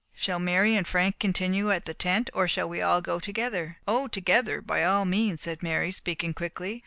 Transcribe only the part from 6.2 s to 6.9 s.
quickly.